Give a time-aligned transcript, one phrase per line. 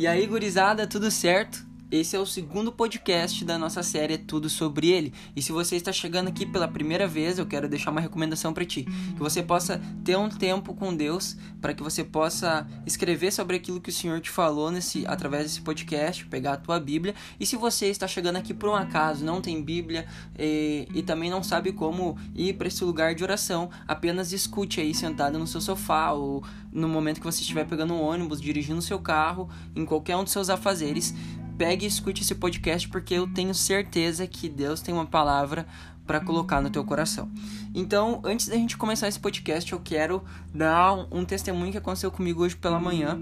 [0.00, 1.62] E aí, gurizada, tudo certo?
[1.90, 5.12] Esse é o segundo podcast da nossa série Tudo sobre ele.
[5.34, 8.64] E se você está chegando aqui pela primeira vez, eu quero deixar uma recomendação para
[8.64, 13.56] ti, que você possa ter um tempo com Deus, para que você possa escrever sobre
[13.56, 17.12] aquilo que o Senhor te falou nesse através desse podcast, pegar a tua Bíblia.
[17.40, 20.06] E se você está chegando aqui por um acaso, não tem Bíblia
[20.38, 24.94] e, e também não sabe como ir para esse lugar de oração, apenas escute aí
[24.94, 29.00] sentado no seu sofá ou no momento que você estiver pegando um ônibus, dirigindo seu
[29.00, 31.12] carro, em qualquer um dos seus afazeres
[31.60, 35.66] pegue e escute esse podcast porque eu tenho certeza que Deus tem uma palavra
[36.06, 37.30] para colocar no teu coração.
[37.74, 40.24] Então, antes da gente começar esse podcast, eu quero
[40.54, 43.20] dar um testemunho que aconteceu comigo hoje pela manhã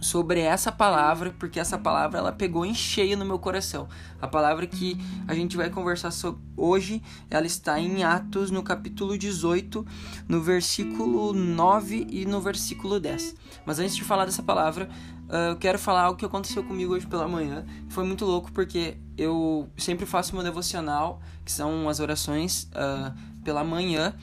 [0.00, 3.88] sobre essa palavra, porque essa palavra ela pegou em cheio no meu coração.
[4.20, 9.16] A palavra que a gente vai conversar sobre hoje, ela está em Atos, no capítulo
[9.16, 9.86] 18,
[10.28, 13.34] no versículo 9 e no versículo 10.
[13.64, 14.88] Mas antes de falar dessa palavra,
[15.28, 17.64] uh, eu quero falar o que aconteceu comigo hoje pela manhã.
[17.88, 23.62] Foi muito louco porque eu sempre faço meu devocional, que são as orações uh, pela
[23.62, 24.14] manhã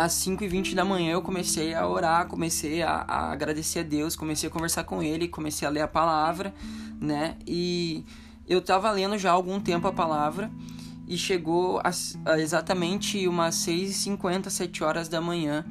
[0.00, 3.82] às 5 e 20 da manhã eu comecei a orar, comecei a, a, agradecer a
[3.82, 6.54] Deus, comecei a conversar com Ele, comecei a ler a palavra,
[7.00, 7.36] né?
[7.46, 8.04] E
[8.48, 10.50] eu estava lendo já há algum tempo a palavra
[11.06, 11.90] e chegou a,
[12.24, 15.64] a exatamente umas 6 e 50 7 horas da manhã.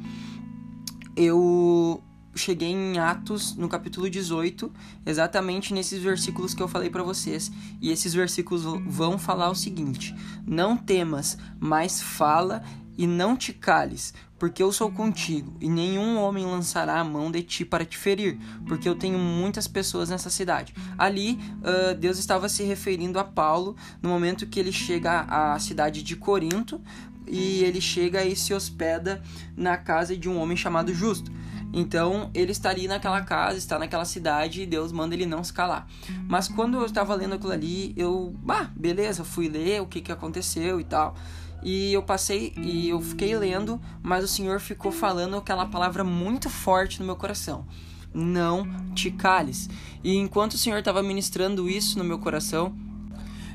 [1.16, 2.04] Eu
[2.36, 4.72] cheguei em Atos, no capítulo 18,
[5.06, 7.52] exatamente nesses versículos que eu falei para vocês.
[7.82, 12.64] E esses versículos vão falar o seguinte: Não temas, mas fala
[13.02, 17.42] e não te cales, porque eu sou contigo, e nenhum homem lançará a mão de
[17.42, 20.72] ti para te ferir, porque eu tenho muitas pessoas nessa cidade.
[21.00, 26.04] Ali, uh, Deus estava se referindo a Paulo no momento que ele chega à cidade
[26.04, 26.80] de Corinto
[27.26, 29.20] e ele chega e se hospeda
[29.58, 31.32] na casa de um homem chamado Justo.
[31.74, 35.52] Então ele está ali naquela casa, está naquela cidade e Deus manda ele não se
[35.52, 35.88] calar.
[36.30, 40.12] Mas quando eu estava lendo aquilo ali, eu, bah, beleza, fui ler o que, que
[40.12, 41.16] aconteceu e tal.
[41.64, 46.50] E eu passei e eu fiquei lendo, mas o Senhor ficou falando aquela palavra muito
[46.50, 47.66] forte no meu coração.
[48.14, 49.70] Não te cales.
[50.04, 52.76] E enquanto o Senhor estava ministrando isso no meu coração,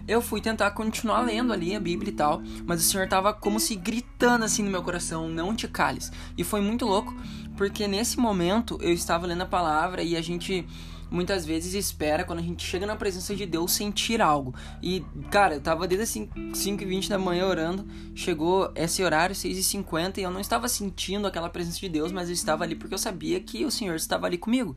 [0.09, 3.59] eu fui tentar continuar lendo ali a Bíblia e tal, mas o Senhor estava como
[3.59, 6.13] se gritando assim no meu coração, não te cales.
[6.39, 7.15] E foi muito louco,
[7.57, 10.65] porque nesse momento eu estava lendo a palavra e a gente
[11.11, 14.55] muitas vezes espera, quando a gente chega na presença de Deus, sentir algo.
[14.83, 19.35] E, cara, eu tava desde assim, 5 e 20 da manhã orando, chegou esse horário,
[19.35, 22.65] 6 e 50 e eu não estava sentindo aquela presença de Deus, mas eu estava
[22.65, 24.77] ali porque eu sabia que o Senhor estava ali comigo.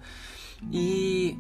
[0.72, 1.38] E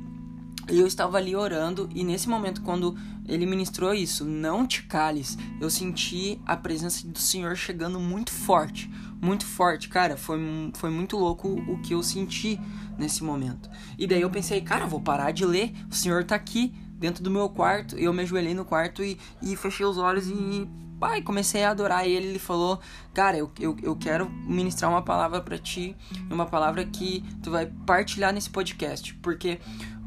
[0.69, 2.96] eu estava ali orando e nesse momento quando
[3.28, 8.90] ele ministrou isso, não te cales, eu senti a presença do Senhor chegando muito forte,
[9.22, 10.40] muito forte, cara, foi,
[10.75, 12.59] foi muito louco o que eu senti
[12.97, 13.69] nesse momento.
[13.97, 17.31] E daí eu pensei, cara, vou parar de ler, o Senhor tá aqui dentro do
[17.31, 20.68] meu quarto, eu me ajoelhei no quarto e, e fechei os olhos e
[21.00, 22.28] pai, comecei a adorar ele.
[22.28, 22.80] Ele falou:
[23.13, 25.96] Cara, eu, eu, eu quero ministrar uma palavra para ti,
[26.30, 29.59] uma palavra que tu vai partilhar nesse podcast, porque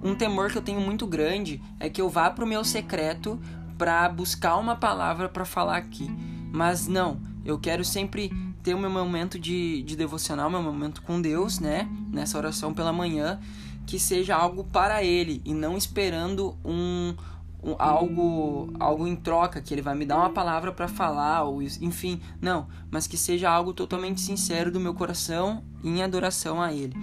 [0.02, 3.40] um temor que eu tenho muito grande é que eu vá pro meu secreto
[3.78, 6.10] para buscar uma palavra para falar aqui.
[6.52, 8.30] Mas não, eu quero sempre
[8.62, 11.88] ter o meu momento de, de devocional, meu momento com Deus, né?
[12.10, 13.40] Nessa oração pela manhã,
[13.86, 17.14] que seja algo para Ele e não esperando um,
[17.62, 21.62] um algo algo em troca que Ele vai me dar uma palavra para falar ou
[21.62, 26.94] enfim, não, mas que seja algo totalmente sincero do meu coração em adoração a Ele.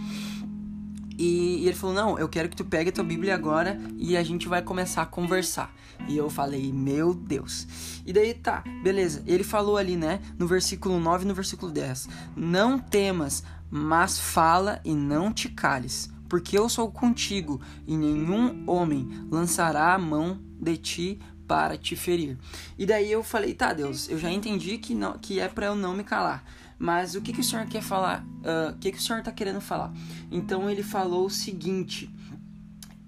[1.20, 4.16] E, e, ele falou: Não, eu quero que tu pegue a tua Bíblia agora e
[4.16, 5.76] a gente vai começar a conversar.
[6.08, 7.68] E eu falei: Meu Deus.
[8.06, 9.22] E daí tá, beleza.
[9.28, 12.08] Ele falou ali, né, no versículo 9 e no versículo 10:
[12.38, 19.06] Não temas, mas fala e não te cales, porque eu sou contigo e nenhum homem
[19.30, 22.38] lançará a mão de ti para te ferir.
[22.78, 25.76] E daí eu falei: Tá, Deus, eu já entendi que, não, que é para eu
[25.76, 26.46] não me calar.
[26.80, 28.24] Mas o que, que o senhor quer falar?
[28.24, 29.94] Uh, o que, que o senhor está querendo falar?
[30.32, 32.10] Então ele falou o seguinte: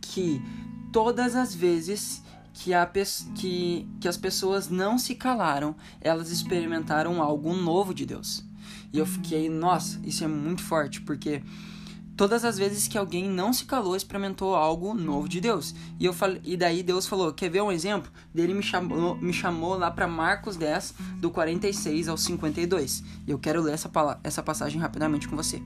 [0.01, 0.41] que
[0.91, 2.21] todas as vezes
[2.53, 2.85] que, a,
[3.35, 8.43] que, que as pessoas não se calaram, elas experimentaram algo novo de Deus.
[8.91, 11.41] E eu fiquei, nossa, isso é muito forte, porque
[12.15, 15.73] todas as vezes que alguém não se calou, experimentou algo novo de Deus.
[15.99, 19.33] E eu falei, e daí Deus falou: "Quer ver um exemplo?" Dele me chamou, me
[19.33, 23.03] chamou lá para Marcos 10 do 46 ao 52.
[23.27, 23.89] E eu quero ler essa
[24.23, 25.61] essa passagem rapidamente com você.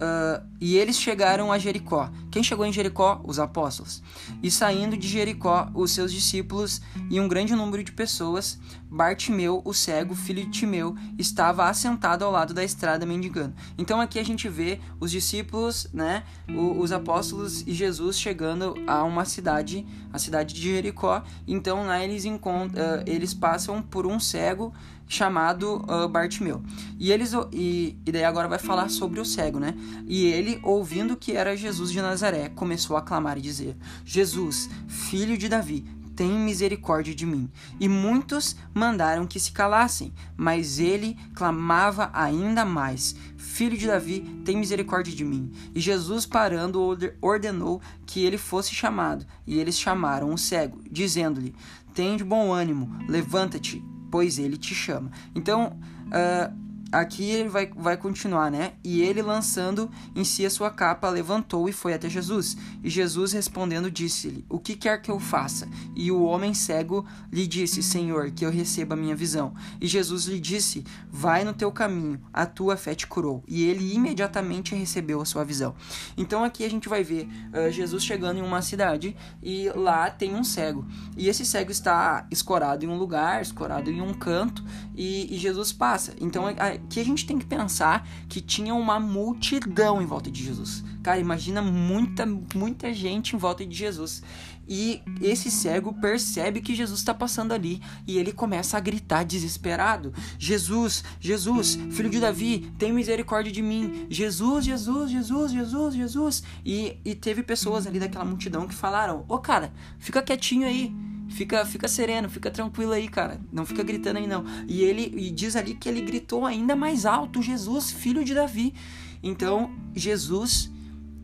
[0.00, 2.10] Uh, e eles chegaram a Jericó.
[2.30, 3.20] Quem chegou em Jericó?
[3.22, 4.02] Os apóstolos.
[4.42, 6.80] E saindo de Jericó, os seus discípulos
[7.10, 8.58] e um grande número de pessoas,
[8.90, 13.54] Bartimeu, o cego, filho de Timeu, estava assentado ao lado da estrada mendigando.
[13.78, 19.24] Então aqui a gente vê os discípulos, né, os apóstolos e Jesus chegando a uma
[19.24, 21.22] cidade, a cidade de Jericó.
[21.46, 24.72] Então lá eles encontram, uh, eles passam por um cego
[25.10, 26.62] chamado uh, Bartimeu.
[26.98, 29.74] E eles e, e daí agora vai falar sobre o cego, né?
[30.06, 35.36] E ele, ouvindo que era Jesus de Nazaré, começou a clamar e dizer: Jesus, filho
[35.36, 35.84] de Davi,
[36.14, 37.50] tem misericórdia de mim.
[37.78, 44.56] E muitos mandaram que se calassem, mas ele clamava ainda mais: Filho de Davi, tem
[44.56, 45.50] misericórdia de mim.
[45.74, 49.26] E Jesus, parando, ordenou que ele fosse chamado.
[49.46, 51.54] E eles chamaram o cego, dizendo-lhe:
[51.94, 55.10] Tem de bom ânimo, levanta-te, pois ele te chama.
[55.34, 58.72] Então, uh, aqui ele vai, vai continuar, né?
[58.82, 62.56] E ele, lançando em si a sua capa, levantou e foi até Jesus.
[62.82, 65.68] E Jesus, respondendo, disse-lhe: O que quer que eu faça?
[65.94, 69.54] E o homem cego lhe disse: Senhor, que eu receba a minha visão.
[69.80, 73.42] E Jesus lhe disse: Vai no teu caminho, a tua fé te curou.
[73.46, 75.74] E ele imediatamente recebeu a sua visão.
[76.16, 80.34] Então aqui a gente vai ver uh, Jesus chegando em uma cidade e lá tem
[80.34, 80.86] um cego.
[81.16, 84.64] E esse cego está escorado em um lugar, escorado em um canto,
[84.94, 86.14] e, e Jesus passa.
[86.20, 86.44] Então
[86.88, 90.84] que a gente tem que pensar que tinha uma multidão em volta de Jesus.
[91.02, 94.22] Cara, imagina muita, muita gente em volta de Jesus.
[94.68, 100.14] E esse cego percebe que Jesus está passando ali e ele começa a gritar desesperado:
[100.38, 104.06] Jesus, Jesus, filho de Davi, tem misericórdia de mim.
[104.08, 106.42] Jesus, Jesus, Jesus, Jesus, Jesus.
[106.64, 110.94] E, e teve pessoas ali daquela multidão que falaram: Ô oh, cara, fica quietinho aí
[111.30, 113.40] Fica, fica sereno, fica tranquilo aí, cara.
[113.52, 114.44] Não fica gritando aí, não.
[114.66, 118.74] E ele e diz ali que ele gritou ainda mais alto: Jesus, filho de Davi.
[119.22, 120.70] Então, Jesus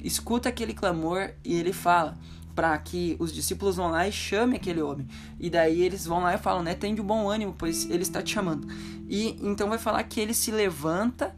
[0.03, 2.17] escuta aquele clamor e ele fala
[2.55, 5.06] para que os discípulos vão lá e chamem aquele homem.
[5.38, 6.75] E daí eles vão lá e falam, né?
[6.75, 8.67] Tem de bom ânimo, pois ele está te chamando.
[9.09, 11.37] E então vai falar que ele se levanta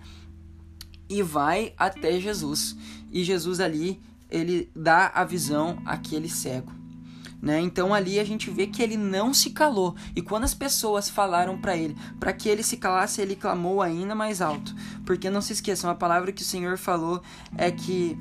[1.09, 2.77] e vai até Jesus.
[3.11, 4.01] E Jesus ali,
[4.31, 6.78] ele dá a visão àquele cego.
[7.41, 7.61] Né?
[7.61, 9.95] Então ali a gente vê que ele não se calou.
[10.15, 14.15] E quando as pessoas falaram para ele, para que ele se calasse, ele clamou ainda
[14.15, 14.75] mais alto.
[15.07, 17.23] Porque não se esqueçam, a palavra que o Senhor falou
[17.57, 18.19] é que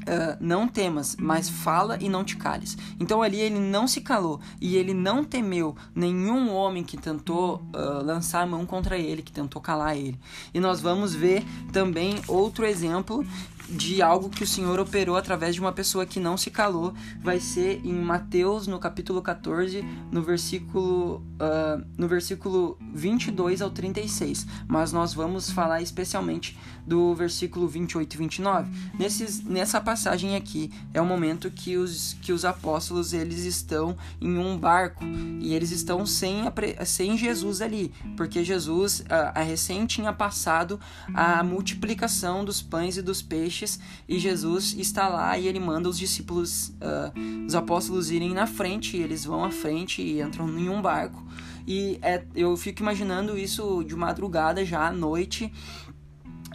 [0.00, 2.76] Uh, não temas, mas fala e não te cales.
[2.98, 8.02] Então ali ele não se calou e ele não temeu nenhum homem que tentou uh,
[8.02, 10.18] lançar a mão contra ele, que tentou calar ele.
[10.54, 13.24] E nós vamos ver também outro exemplo
[13.70, 17.38] de algo que o Senhor operou através de uma pessoa que não se calou, vai
[17.38, 24.46] ser em Mateus, no capítulo 14, no versículo, uh, no versículo 22 ao 36.
[24.66, 28.70] Mas nós vamos falar especialmente do versículo 28 e 29.
[28.98, 34.36] Nesses, nessa passagem aqui é o momento que os, que os apóstolos eles estão em
[34.36, 35.04] um barco
[35.38, 40.80] e eles estão sem, a, sem Jesus ali, porque Jesus a recém tinha passado
[41.14, 43.78] a multiplicação dos pães e dos peixes peixes
[44.08, 48.96] e Jesus está lá e ele manda os discípulos, uh, os apóstolos irem na frente,
[48.96, 51.22] eles vão à frente e entram em um barco.
[51.66, 55.52] E é, eu fico imaginando isso de madrugada já à noite.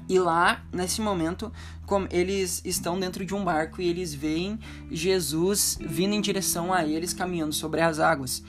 [0.07, 1.52] E lá, nesse momento,
[1.86, 4.60] como eles estão dentro de um barco e eles veem
[4.92, 8.44] Jesus vindo em direção a eles caminhando sobre as águas.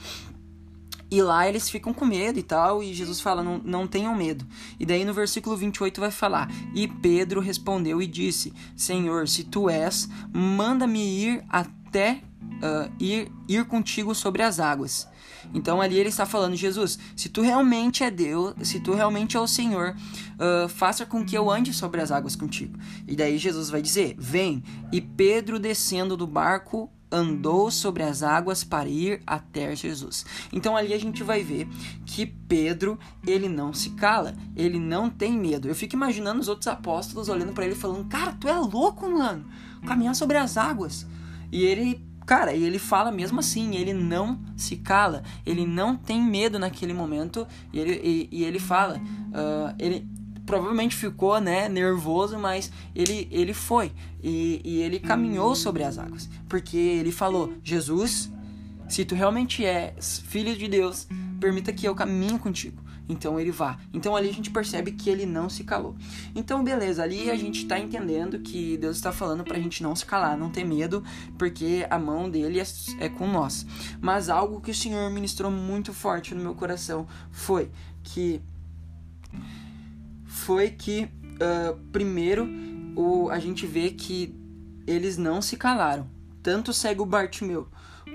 [1.10, 4.46] E lá eles ficam com medo e tal, e Jesus fala: não, não tenham medo.
[4.78, 9.70] E daí no versículo 28 vai falar: E Pedro respondeu e disse: Senhor, se tu
[9.70, 12.22] és, manda-me ir até
[12.56, 15.08] uh, ir, ir contigo sobre as águas.
[15.54, 19.40] Então ali ele está falando: Jesus, se tu realmente é Deus, se tu realmente é
[19.40, 19.94] o Senhor,
[20.34, 22.76] uh, faça com que eu ande sobre as águas contigo.
[23.06, 24.62] E daí Jesus vai dizer: Vem.
[24.92, 30.26] E Pedro descendo do barco andou sobre as águas para ir até Jesus.
[30.52, 31.68] Então ali a gente vai ver
[32.04, 35.68] que Pedro, ele não se cala, ele não tem medo.
[35.68, 39.44] Eu fico imaginando os outros apóstolos olhando para ele falando: "Cara, tu é louco, mano?
[39.86, 41.06] Caminhar sobre as águas".
[41.52, 46.20] E ele Cara, e ele fala mesmo assim, ele não se cala, ele não tem
[46.20, 50.08] medo naquele momento, e ele, e, e ele fala, uh, ele,
[50.46, 56.30] provavelmente ficou né, nervoso, mas ele, ele foi e, e ele caminhou sobre as águas,
[56.48, 58.32] porque ele falou: Jesus,
[58.88, 61.08] se tu realmente és filho de Deus,
[61.40, 62.86] permita que eu caminhe contigo.
[63.08, 63.78] Então ele vá.
[63.92, 65.94] Então ali a gente percebe que ele não se calou.
[66.34, 69.94] Então beleza, ali a gente está entendendo que Deus está falando para a gente não
[69.94, 71.04] se calar, não ter medo,
[71.38, 72.64] porque a mão dele é,
[72.98, 73.64] é com nós.
[74.00, 77.70] Mas algo que o Senhor ministrou muito forte no meu coração foi
[78.02, 78.40] que
[80.46, 82.48] foi que, uh, primeiro,
[82.94, 84.32] o, a gente vê que
[84.86, 86.08] eles não se calaram.
[86.40, 87.66] Tanto o cego Bartimeu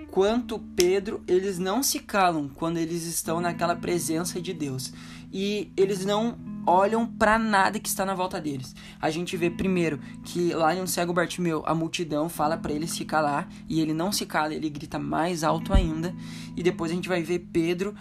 [0.10, 4.94] quanto Pedro, eles não se calam quando eles estão naquela presença de Deus.
[5.32, 8.76] E eles não olham para nada que está na volta deles.
[9.00, 13.06] A gente vê primeiro que lá no cego Bartimeu, a multidão fala para ele se
[13.06, 16.14] calar e ele não se cala, ele grita mais alto ainda.
[16.56, 17.96] E depois a gente vai ver Pedro,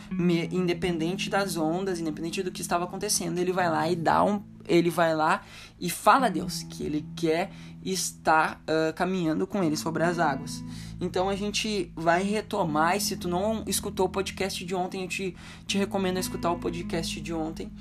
[0.50, 4.88] independente das ondas, independente do que estava acontecendo, ele vai lá e dá um ele
[4.88, 5.42] vai lá
[5.80, 7.50] e fala a Deus que ele quer
[7.84, 10.62] estar uh, caminhando com ele sobre as águas.
[11.00, 15.08] Então a gente vai retomar, e se tu não escutou o podcast de ontem, eu
[15.08, 15.36] te,
[15.66, 17.72] te recomendo escutar o podcast de ontem,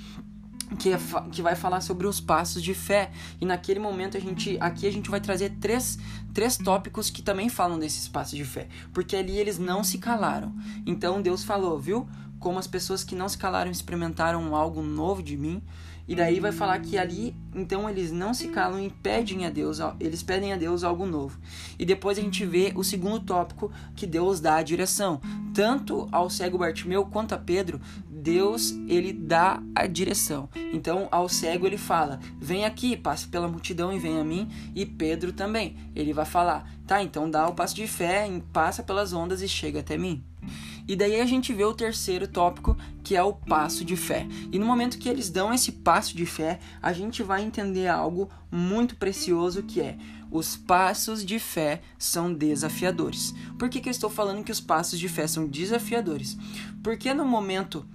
[0.77, 0.99] que, é,
[1.31, 3.11] que vai falar sobre os passos de fé.
[3.39, 5.97] E naquele momento a gente aqui a gente vai trazer três,
[6.33, 10.53] três tópicos que também falam desses passos de fé, porque ali eles não se calaram.
[10.85, 12.07] Então Deus falou, viu?
[12.39, 15.61] Como as pessoas que não se calaram experimentaram algo novo de mim.
[16.09, 19.77] E daí vai falar que ali, então eles não se calam e pedem a Deus,
[19.99, 21.39] eles pedem a Deus algo novo.
[21.77, 25.21] E depois a gente vê o segundo tópico que Deus dá a direção,
[25.53, 27.79] tanto ao cego Bartimeu quanto a Pedro,
[28.29, 30.47] Deus ele dá a direção.
[30.71, 34.85] Então ao cego ele fala: "Vem aqui, passe pela multidão e vem a mim", e
[34.85, 35.75] Pedro também.
[35.95, 39.79] Ele vai falar: "Tá, então dá o passo de fé, passa pelas ondas e chega
[39.79, 40.23] até mim".
[40.87, 44.27] E daí a gente vê o terceiro tópico, que é o passo de fé.
[44.51, 48.29] E no momento que eles dão esse passo de fé, a gente vai entender algo
[48.51, 49.97] muito precioso que é
[50.31, 53.33] os passos de fé são desafiadores.
[53.57, 56.37] Por que, que eu estou falando que os passos de fé são desafiadores?
[56.83, 57.85] Porque no momento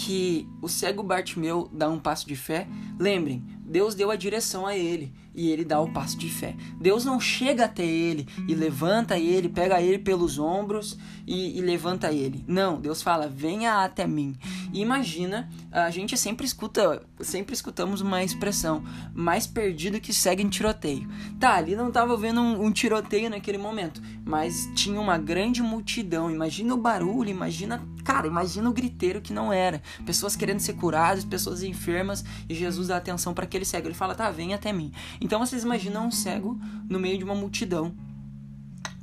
[0.00, 2.66] que o cego Bartimeu dá um passo de fé,
[2.98, 6.56] lembrem, Deus deu a direção a ele e ele dá o passo de fé.
[6.80, 12.12] Deus não chega até ele e levanta ele, pega ele pelos ombros e, e, levanta
[12.12, 12.44] ele.
[12.48, 14.34] Não, Deus fala: venha até mim.
[14.72, 18.82] E imagina, a gente sempre escuta, sempre escutamos uma expressão:
[19.14, 21.08] mais perdido que segue em tiroteio.
[21.38, 26.30] Tá, ali não estava vendo um, um tiroteio naquele momento, mas tinha uma grande multidão.
[26.30, 29.82] Imagina o barulho, imagina, cara, imagina o griteiro que não era.
[30.04, 33.88] Pessoas querendo ser curadas, pessoas enfermas e Jesus dá atenção para aquele cego.
[33.88, 34.92] Ele fala: tá, vem até mim.
[35.20, 37.94] Então vocês imaginam um cego no meio de uma multidão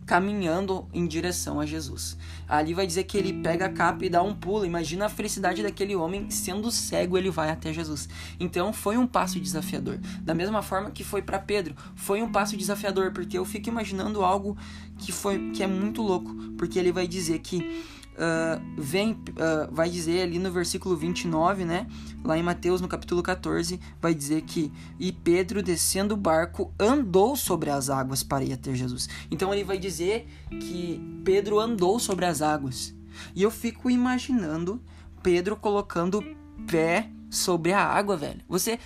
[0.08, 2.18] caminhando em direção a Jesus.
[2.48, 4.66] Ali vai dizer que ele pega a capa e dá um pulo.
[4.66, 8.08] Imagina a felicidade daquele homem sendo cego, ele vai até Jesus.
[8.40, 10.00] Então foi um passo desafiador.
[10.22, 14.24] Da mesma forma que foi para Pedro, foi um passo desafiador, porque eu fico imaginando
[14.24, 14.58] algo
[14.98, 17.86] que foi que é muito louco, porque ele vai dizer que
[18.18, 21.88] uh, vem, uh, vai dizer ali no versículo 29, né?
[22.24, 27.36] Lá em Mateus, no capítulo 14, vai dizer que e Pedro, descendo o barco, andou
[27.36, 29.08] sobre as águas para ir até Jesus.
[29.32, 32.94] Então ele vai dizer que Pedro andou sobre as águas.
[33.36, 34.82] E eu fico imaginando
[35.24, 36.24] Pedro colocando
[36.70, 38.42] pé sobre a água, velho.
[38.48, 38.80] Você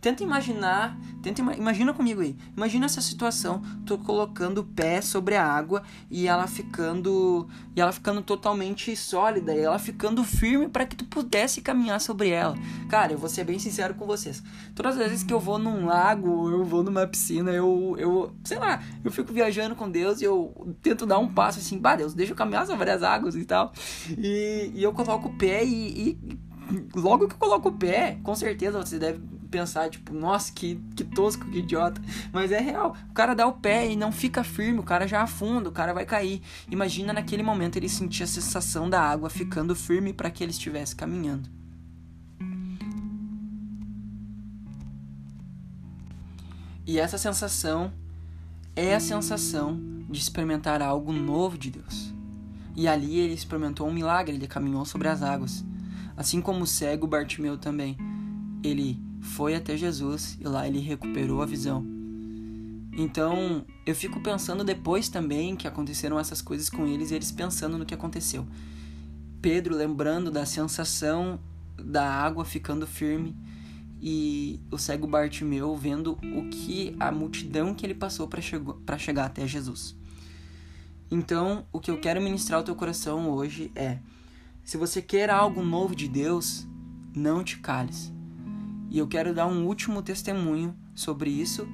[0.00, 2.36] tenta imaginar, tenta imagina comigo aí.
[2.56, 7.92] Imagina essa situação, tô colocando o pé sobre a água e ela ficando e ela
[7.92, 12.54] ficando totalmente sólida e ela ficando firme para que tu pudesse caminhar sobre ela.
[12.88, 14.42] Cara, eu vou ser bem sincero com vocês.
[14.74, 18.58] Todas as vezes que eu vou num lago, eu vou numa piscina, eu eu, sei
[18.58, 22.14] lá, eu fico viajando com Deus e eu tento dar um passo assim, bah, Deus,
[22.14, 23.72] deixa eu caminhar sobre as águas e tal.
[24.18, 26.51] E, e eu coloco o pé e, e
[26.94, 31.04] logo que eu coloco o pé, com certeza você deve pensar, tipo, nossa, que, que
[31.04, 32.00] tosco, que idiota.
[32.32, 32.96] Mas é real.
[33.10, 35.92] O cara dá o pé e não fica firme, o cara já afunda, o cara
[35.92, 36.40] vai cair.
[36.70, 40.96] Imagina naquele momento ele sentir a sensação da água ficando firme para que ele estivesse
[40.96, 41.48] caminhando.
[46.84, 47.92] E essa sensação
[48.74, 49.78] é a sensação
[50.10, 52.12] de experimentar algo novo de Deus.
[52.74, 55.64] E ali ele experimentou um milagre, ele caminhou sobre as águas.
[56.16, 57.96] Assim como o cego Bartimeu também.
[58.62, 61.84] Ele foi até Jesus e lá ele recuperou a visão.
[62.94, 67.78] Então, eu fico pensando depois também que aconteceram essas coisas com eles e eles pensando
[67.78, 68.46] no que aconteceu.
[69.40, 71.40] Pedro lembrando da sensação
[71.76, 73.34] da água ficando firme
[74.00, 79.46] e o cego Bartimeu vendo o que a multidão que ele passou para chegar até
[79.46, 79.96] Jesus.
[81.10, 83.98] Então, o que eu quero ministrar ao teu coração hoje é
[84.64, 86.66] se você quer algo novo de Deus,
[87.14, 88.12] não te cales.
[88.90, 91.66] E eu quero dar um último testemunho sobre isso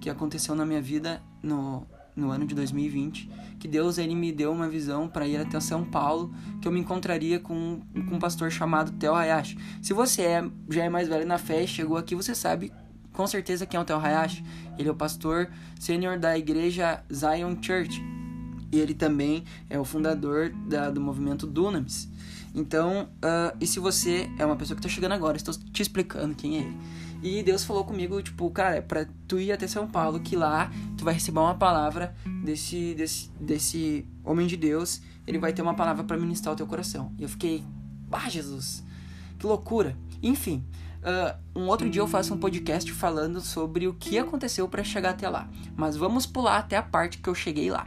[0.00, 4.52] que aconteceu na minha vida no, no ano de 2020, que Deus ele me deu
[4.52, 8.50] uma visão para ir até São Paulo, que eu me encontraria com, com um pastor
[8.50, 9.58] chamado Theo Hayashi.
[9.82, 12.72] Se você é, já é mais velho na fé e chegou aqui, você sabe
[13.12, 14.44] com certeza quem é o Theo Hayashi.
[14.78, 15.50] Ele é o pastor
[15.80, 18.15] sênior da igreja Zion Church.
[18.78, 22.08] Ele também é o fundador da, do movimento Dunamis.
[22.54, 26.34] Então, uh, e se você é uma pessoa que está chegando agora, estou te explicando
[26.34, 26.76] quem é ele.
[27.22, 31.04] E Deus falou comigo, tipo, cara, pra tu ir até São Paulo, que lá tu
[31.04, 32.14] vai receber uma palavra
[32.44, 35.00] desse, desse, desse homem de Deus.
[35.26, 37.12] Ele vai ter uma palavra para ministrar o teu coração.
[37.18, 37.64] E eu fiquei,
[38.12, 38.84] ah, Jesus,
[39.38, 39.96] que loucura.
[40.22, 40.64] Enfim,
[41.06, 45.10] uh, um outro dia eu faço um podcast falando sobre o que aconteceu para chegar
[45.10, 45.48] até lá.
[45.76, 47.84] Mas vamos pular até a parte que eu cheguei lá.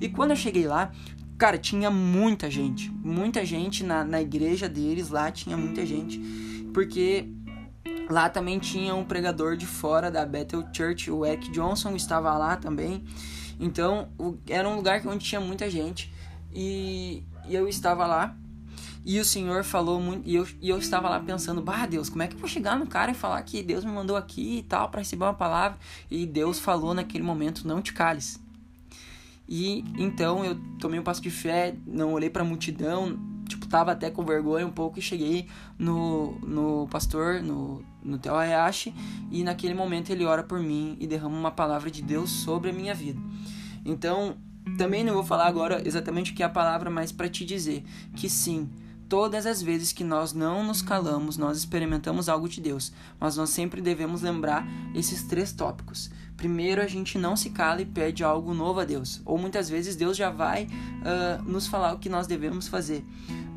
[0.00, 0.92] E quando eu cheguei lá,
[1.36, 2.90] cara, tinha muita gente.
[2.90, 6.18] Muita gente na, na igreja deles lá, tinha muita gente.
[6.72, 7.28] Porque
[8.10, 12.56] Lá também tinha um pregador de fora da Bethel Church, o Eric Johnson estava lá
[12.56, 13.04] também.
[13.58, 14.08] Então,
[14.48, 16.12] era um lugar onde tinha muita gente.
[16.52, 18.36] E, e eu estava lá.
[19.04, 20.28] E o Senhor falou muito.
[20.28, 22.78] E eu, e eu estava lá pensando: Bah, Deus, como é que eu vou chegar
[22.78, 25.78] no cara e falar que Deus me mandou aqui e tal, para receber uma palavra?
[26.10, 28.40] E Deus falou naquele momento: Não te cales.
[29.48, 33.90] E então eu tomei um passo de fé, não olhei para a multidão, tipo, tava
[33.90, 38.94] até com vergonha um pouco e cheguei no, no pastor, no, no Hayashi,
[39.28, 42.72] e naquele momento ele ora por mim e derrama uma palavra de Deus sobre a
[42.72, 43.20] minha vida.
[43.84, 44.36] Então,
[44.78, 47.82] também não vou falar agora exatamente o que é a palavra, mas para te dizer
[48.14, 48.70] que sim,
[49.10, 53.50] todas as vezes que nós não nos calamos, nós experimentamos algo de Deus, mas nós
[53.50, 54.64] sempre devemos lembrar
[54.94, 56.08] esses três tópicos.
[56.36, 59.96] Primeiro, a gente não se cala e pede algo novo a Deus, ou muitas vezes
[59.96, 63.04] Deus já vai uh, nos falar o que nós devemos fazer.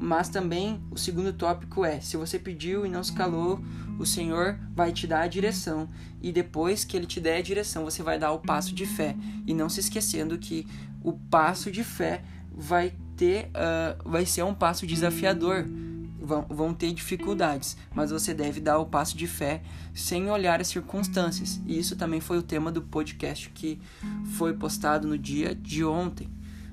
[0.01, 3.63] Mas também o segundo tópico é: se você pediu e não se calou,
[3.99, 5.87] o Senhor vai te dar a direção.
[6.19, 9.15] E depois que Ele te der a direção, você vai dar o passo de fé.
[9.45, 10.67] E não se esquecendo que
[11.03, 15.65] o passo de fé vai ter, uh, vai ser um passo desafiador.
[16.25, 19.61] Vão, vão ter dificuldades, mas você deve dar o passo de fé
[19.93, 21.59] sem olhar as circunstâncias.
[21.65, 23.77] E isso também foi o tema do podcast que
[24.37, 26.29] foi postado no dia de ontem.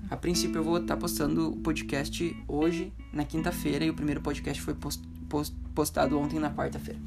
[0.09, 4.63] A princípio eu vou estar postando o podcast hoje, na quinta-feira, e o primeiro podcast
[4.63, 7.01] foi post, post, postado ontem na quarta-feira.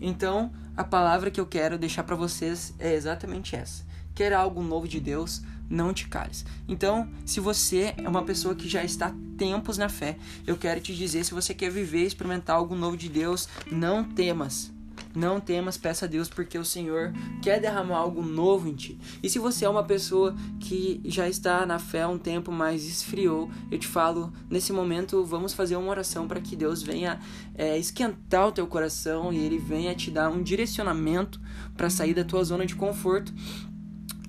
[0.00, 3.84] Então, a palavra que eu quero deixar para vocês é exatamente essa.
[4.16, 5.42] Quer algo novo de Deus?
[5.68, 6.44] Não te cales.
[6.68, 10.16] Então, se você é uma pessoa que já está tempos na fé,
[10.46, 14.72] eu quero te dizer, se você quer viver, experimentar algo novo de Deus, não temas.
[15.14, 18.98] Não temas, peça a Deus, porque o Senhor quer derramar algo novo em ti.
[19.22, 22.84] E se você é uma pessoa que já está na fé há um tempo, mas
[22.84, 27.20] esfriou, eu te falo, nesse momento, vamos fazer uma oração para que Deus venha
[27.54, 31.40] é, esquentar o teu coração e Ele venha te dar um direcionamento
[31.76, 33.32] para sair da tua zona de conforto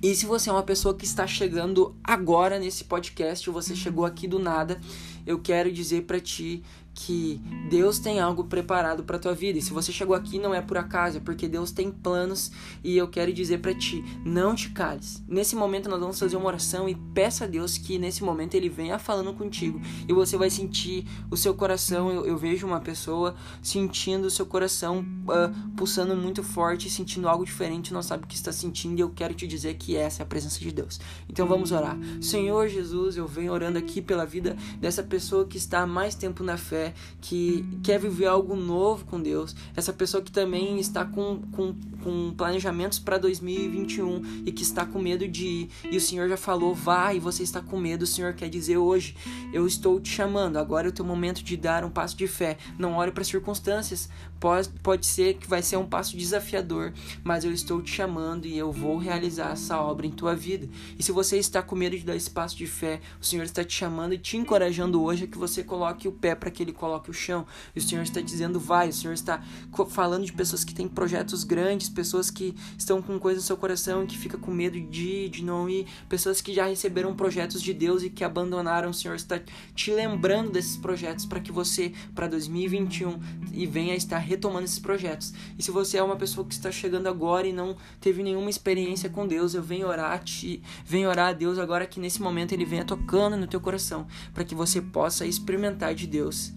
[0.02, 4.04] e se você é uma pessoa que está chegando agora nesse podcast, ou você chegou
[4.04, 4.80] aqui do nada,
[5.26, 6.62] eu quero dizer para ti
[6.96, 9.58] que Deus tem algo preparado para tua vida.
[9.58, 12.50] E se você chegou aqui não é por acaso, é porque Deus tem planos
[12.82, 15.22] e eu quero dizer para ti, não te cales.
[15.28, 18.70] Nesse momento nós vamos fazer uma oração e peça a Deus que nesse momento ele
[18.70, 19.78] venha falando contigo
[20.08, 22.10] e você vai sentir o seu coração.
[22.10, 27.44] Eu, eu vejo uma pessoa sentindo o seu coração uh, pulsando muito forte, sentindo algo
[27.44, 30.24] diferente, não sabe o que está sentindo e eu quero te dizer que essa é
[30.24, 30.98] a presença de Deus.
[31.28, 31.96] Então vamos orar.
[32.22, 36.42] Senhor Jesus, eu venho orando aqui pela vida dessa pessoa que está há mais tempo
[36.42, 36.85] na fé
[37.20, 42.34] que quer viver algo novo com Deus, essa pessoa que também está com, com, com
[42.36, 46.74] planejamentos para 2021 e que está com medo de ir, e o Senhor já falou,
[46.74, 49.16] vá e você está com medo, o Senhor quer dizer hoje,
[49.52, 52.56] eu estou te chamando, agora é o teu momento de dar um passo de fé,
[52.78, 57.44] não olhe para as circunstâncias, pode, pode ser que vai ser um passo desafiador, mas
[57.44, 60.68] eu estou te chamando e eu vou realizar essa obra em tua vida.
[60.98, 63.64] E se você está com medo de dar esse passo de fé, o Senhor está
[63.64, 66.72] te chamando e te encorajando hoje a que você coloque o pé para que ele
[66.72, 67.46] coloque o chão.
[67.74, 69.42] E o Senhor está dizendo vai, o Senhor está
[69.88, 74.04] falando de pessoas que têm projetos grandes, pessoas que estão com coisas no seu coração
[74.04, 77.62] e que fica com medo de ir, de não ir, pessoas que já receberam projetos
[77.62, 78.90] de Deus e que abandonaram.
[78.90, 79.40] O Senhor está
[79.74, 83.18] te lembrando desses projetos para que você para 2021
[83.52, 85.32] e venha estar retomando esses projetos.
[85.58, 89.08] E se você é uma pessoa que está chegando agora e não teve nenhuma experiência
[89.08, 92.64] com Deus, eu venho orar te, venho orar a Deus agora que nesse momento ele
[92.64, 96.52] venha tocando no teu coração, para que você possa experimentar de Deus.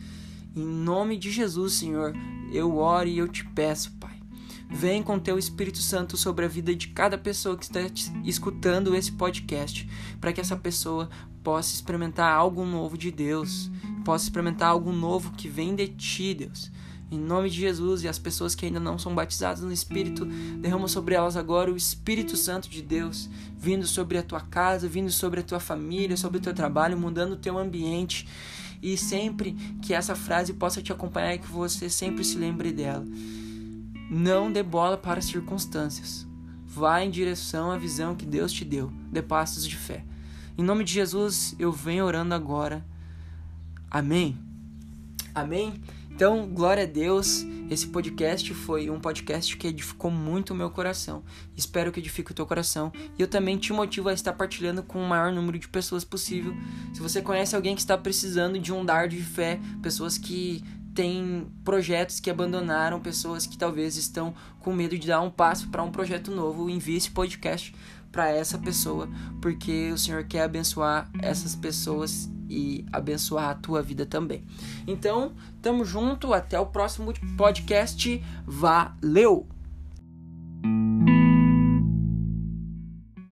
[0.55, 2.13] Em nome de Jesus, Senhor,
[2.51, 4.19] eu oro e eu te peço, Pai.
[4.71, 7.79] Vem com teu Espírito Santo sobre a vida de cada pessoa que está
[8.23, 9.89] escutando esse podcast,
[10.21, 11.09] para que essa pessoa
[11.43, 13.71] possa experimentar algo novo de Deus,
[14.05, 16.71] possa experimentar algo novo que vem de ti, Deus.
[17.11, 20.87] Em nome de Jesus e as pessoas que ainda não são batizadas no Espírito, derrama
[20.87, 25.39] sobre elas agora o Espírito Santo de Deus, vindo sobre a tua casa, vindo sobre
[25.39, 28.27] a tua família, sobre o teu trabalho, mudando o teu ambiente.
[28.81, 33.05] E sempre que essa frase possa te acompanhar e que você sempre se lembre dela.
[34.09, 36.27] Não dê bola para as circunstâncias.
[36.65, 38.91] Vá em direção à visão que Deus te deu.
[39.11, 40.05] Dê passos de fé.
[40.57, 42.85] Em nome de Jesus, eu venho orando agora.
[43.89, 44.37] Amém.
[45.33, 45.81] Amém.
[46.11, 47.45] Então, glória a Deus.
[47.69, 51.23] Esse podcast foi um podcast que edificou muito o meu coração.
[51.55, 52.91] Espero que edifique o teu coração.
[53.17, 56.53] E eu também te motivo a estar partilhando com o maior número de pessoas possível.
[56.93, 61.47] Se você conhece alguém que está precisando de um dardo de fé, pessoas que têm
[61.63, 65.91] projetos que abandonaram, pessoas que talvez estão com medo de dar um passo para um
[65.91, 67.73] projeto novo, envie esse podcast
[68.11, 69.07] para essa pessoa,
[69.41, 74.43] porque o Senhor quer abençoar essas pessoas e abençoar a tua vida também.
[74.87, 78.23] Então, tamo junto, até o próximo podcast.
[78.45, 79.47] Valeu!